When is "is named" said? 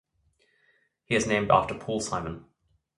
1.13-1.51